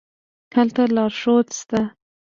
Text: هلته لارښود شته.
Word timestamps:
هلته 0.55 0.81
لارښود 0.95 1.47
شته. 1.59 1.81